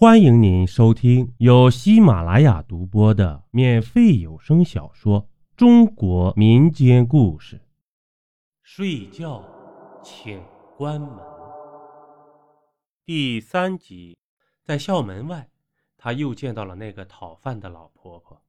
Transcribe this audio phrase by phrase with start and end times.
[0.00, 5.24] 欢迎您收听由喜马拉雅独播的免费有声小说
[5.58, 7.56] 《中国民间故事》。
[8.62, 9.44] 睡觉，
[10.02, 10.42] 请
[10.74, 11.10] 关门。
[13.04, 14.16] 第三集，
[14.62, 15.50] 在校门外，
[15.98, 18.42] 他又见到了那个讨饭的老婆婆。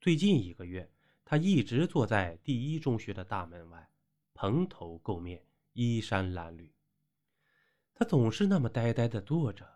[0.00, 0.88] 最近一个月，
[1.24, 3.88] 她一直坐在第一中学的大门外，
[4.34, 5.42] 蓬头垢面，
[5.72, 6.70] 衣衫褴褛。
[7.92, 9.66] 她总是那么呆呆的坐着。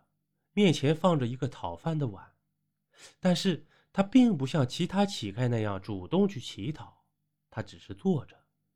[0.53, 2.35] 面前放着一个讨饭的碗，
[3.19, 7.05] 但是他并不像其他乞丐那样主动去乞讨，
[7.49, 8.35] 他只是坐着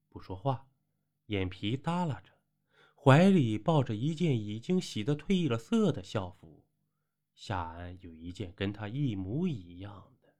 [0.10, 0.68] 不说话，
[1.26, 2.32] 眼皮耷拉着，
[2.96, 6.66] 怀里抱着一件已经洗得褪了色的校服。
[7.34, 10.34] 夏安有一件跟他一模一样的。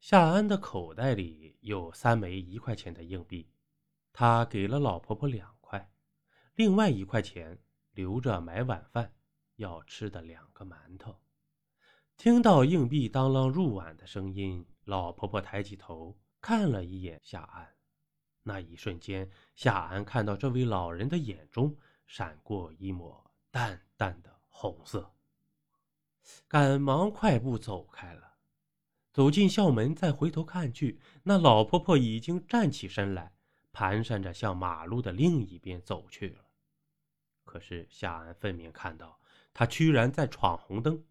[0.00, 3.48] 夏安的口袋里有三枚一块钱的硬币，
[4.12, 5.92] 他给了老婆婆两块，
[6.56, 7.62] 另外一块钱
[7.92, 9.14] 留着买晚饭。
[9.56, 11.20] 要吃的两个馒头，
[12.16, 17.68] 听到硬币当啷入碗的声音，老婆婆抬起头看了一眼夏安。
[18.42, 25.14] 那一瞬间，夏安看到这位老人的眼中闪过一抹淡淡的红色，
[26.48, 28.34] 赶忙快步走开了。
[29.12, 33.34] 走进校门，再回头看去，那老婆婆已经站起身来，
[33.72, 36.46] 蹒跚着向马路的另一边走去了。
[37.44, 39.21] 可是夏安分明看到。
[39.54, 41.04] 他居然在闯红灯，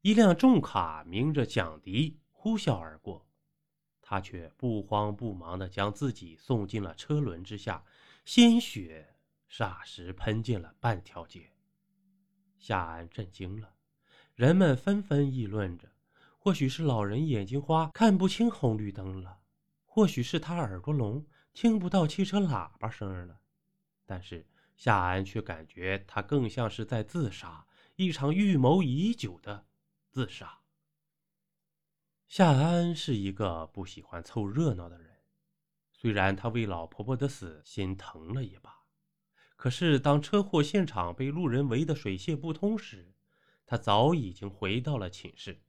[0.00, 3.26] 一辆重卡鸣着响笛呼啸而过，
[4.00, 7.84] 他却不慌不忙地将自己送进了车轮之下，
[8.24, 9.16] 鲜血
[9.50, 11.52] 霎时喷进了半条街。
[12.58, 13.74] 夏安震惊了，
[14.34, 15.88] 人们纷纷议论着：
[16.38, 19.40] 或许是老人眼睛花，看不清红绿灯了；
[19.84, 23.40] 或许是他耳朵聋，听不到汽车喇叭声了。
[24.06, 27.66] 但是夏安却感觉他更像是在自杀。
[27.96, 29.66] 一场预谋已久的
[30.10, 30.60] 自杀。
[32.26, 35.18] 夏安是一个不喜欢凑热闹的人，
[35.92, 38.84] 虽然他为老婆婆的死心疼了一把，
[39.56, 43.14] 可是当车祸现场被路人围得水泄不通时，
[43.66, 45.62] 他早已经回到了寝室。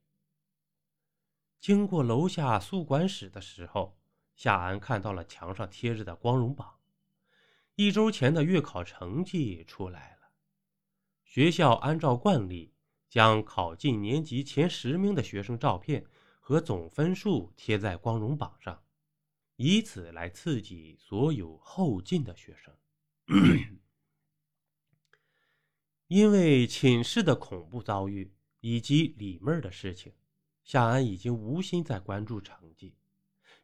[1.60, 3.98] 经过楼下宿管室的时候，
[4.34, 6.80] 夏安看到了墙上贴着的光荣榜，
[7.74, 10.13] 一周前的月考成绩出来。
[11.34, 12.72] 学校按照惯例，
[13.08, 16.06] 将考进年级前十名的学生照片
[16.38, 18.80] 和总分数贴在光荣榜上，
[19.56, 22.72] 以此来刺激所有后进的学生。
[26.06, 30.12] 因为寝室的恐怖遭遇以及李妹儿的事情，
[30.62, 32.94] 夏安已经无心再关注成绩。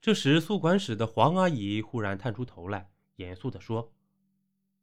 [0.01, 3.93] 这时，宿管室的黄阿姨忽然探出头来，严肃地说：“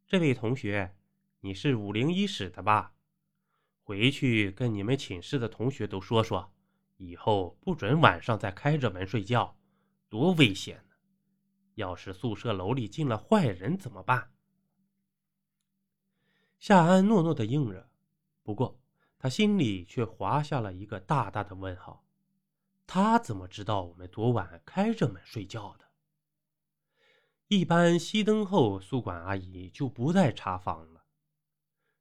[0.08, 0.94] 这位同学。”
[1.42, 2.94] 你是五零一室的吧？
[3.84, 6.52] 回去跟你们寝室的同学都说说，
[6.98, 9.56] 以后不准晚上再开着门睡觉，
[10.10, 10.96] 多危险呢！
[11.76, 14.32] 要是宿舍楼里进了坏人怎么办？
[16.58, 17.88] 夏安诺诺的应着，
[18.42, 18.80] 不过
[19.20, 22.04] 他心里却划下了一个大大的问号：
[22.88, 25.86] 他怎么知道我们昨晚开着门睡觉的？
[27.48, 30.97] 一般熄灯后，宿管阿姨就不再查房了。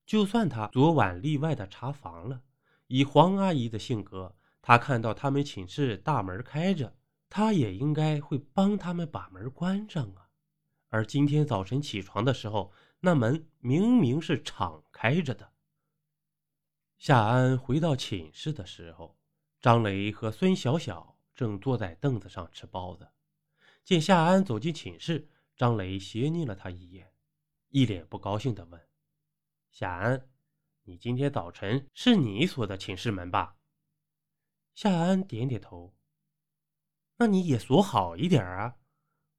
[0.06, 2.40] 就算他昨晚例外的查房了，
[2.86, 6.96] 以黄阿姨的性格，她看到他们寝室大门开着，
[7.28, 10.28] 她也应该会帮他们把门关上啊。
[10.88, 15.50] 而今天早晨起床的时候，那门明明是敞开着的。
[16.98, 19.18] 夏安回到寝室的时候，
[19.60, 23.08] 张雷和孙小小正坐在凳子上吃包子。
[23.82, 27.12] 见夏安走进寝室，张雷斜睨了他一眼，
[27.70, 28.80] 一脸不高兴地问。
[29.78, 30.26] 夏安，
[30.84, 33.58] 你今天早晨是你锁的寝室门吧？
[34.74, 35.94] 夏安点点头。
[37.18, 38.78] 那你也锁好一点啊！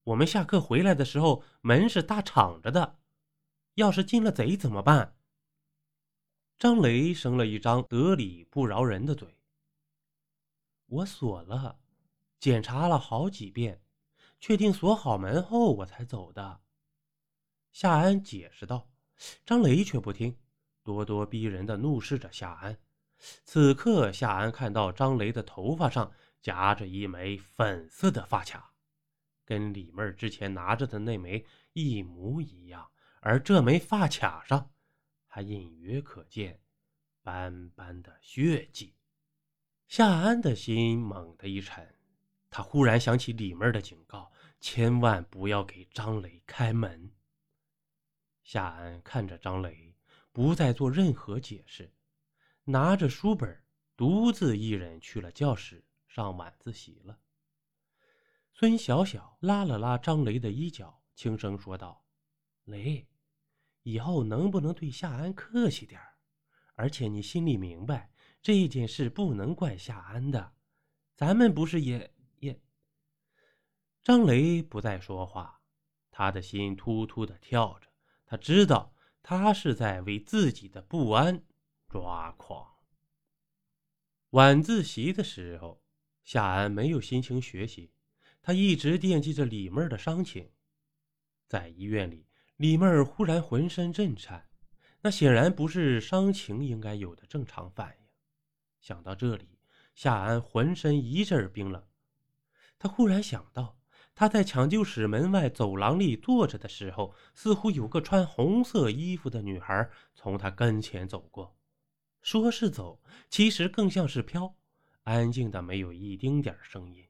[0.04, 3.00] 我们下课回来的时候门是大敞着的，
[3.74, 5.18] 要是进了贼怎么办？
[6.60, 9.40] 张雷生了一张得理不饶人的嘴。
[10.86, 11.80] 我锁了，
[12.40, 13.82] 检查了好几遍，
[14.40, 16.62] 确定锁好门后我才走的。
[17.72, 18.88] 夏安解释道。
[19.46, 20.38] 张雷却不听，
[20.84, 22.78] 咄咄逼人的怒视着夏安。
[23.44, 26.12] 此刻，夏安看到张雷的头发上
[26.42, 28.74] 夹着一枚粉色的发卡，
[29.44, 32.92] 跟李妹儿之前拿着的那枚一模一样，
[33.22, 34.72] 而这枚发卡上
[35.26, 36.62] 还隐约可见
[37.24, 38.94] 斑斑的血迹。
[39.88, 41.96] 夏安的心猛地一沉，
[42.50, 47.12] 他忽然想起李妹儿的警告：千万不要给张雷开门。
[48.48, 49.94] 夏安看着张雷，
[50.32, 51.94] 不再做任何解释。
[52.64, 53.62] 拿着书本，
[53.98, 57.20] 独自一人去了教室上晚自习了。
[58.54, 62.06] 孙小小拉了拉张雷的衣角，轻声说道
[62.64, 63.06] ：“雷，
[63.84, 66.00] 以后能不能对夏安客气点
[66.76, 68.10] 而且你心里明白，
[68.42, 70.54] 这件事不能怪夏安的，
[71.18, 72.10] 咱们不是也
[72.40, 72.58] 也……”
[74.02, 75.62] 张雷不再说话，
[76.10, 77.87] 他的心突突的跳着，
[78.28, 78.94] 他知道
[79.24, 81.44] 他是在为自己的不安。
[81.90, 82.76] 抓狂。
[84.32, 85.82] 晚自习的时候，
[86.26, 87.94] 夏安没有心情学习，
[88.42, 90.52] 他一直惦记着李妹儿的伤情。
[91.48, 92.28] 在医院里，
[92.58, 94.50] 李妹儿忽然浑身震颤，
[95.00, 98.08] 那显然不是伤情应该有的正常反应。
[98.82, 99.58] 想到这里，
[99.96, 101.88] 夏安浑身一阵冰冷。
[102.78, 103.77] 他忽然想到，
[104.20, 111.56] 他在抢救室门外走廊里坐着的时候，似乎有个穿红色衣服的女孩从他跟前走过。
[112.24, 113.00] 说是走，
[113.30, 114.56] 其实更像是飘，
[115.04, 117.06] 安静的没有一丁点声音。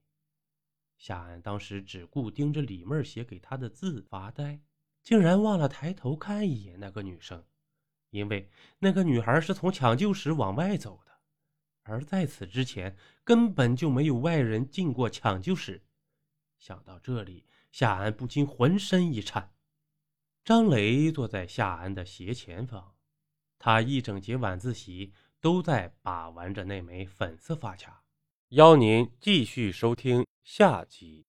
[0.98, 4.60] 夏安当时只顾盯着李妹写给他的字发呆，
[5.01, 7.42] 竟然忘了抬头看一眼那个女生，
[8.10, 11.13] 因为那个女孩是从抢救室往外走的，
[11.83, 15.81] 而在此之前根本就没有外人进过抢救室。
[16.57, 19.54] 想到这里，夏安不禁浑身一颤。
[20.44, 22.95] 张雷坐在夏安的斜前方。
[23.59, 28.04] 他一整节晚自习都在把玩着那枚粉色发卡，
[28.50, 31.26] 邀您继续收听下集。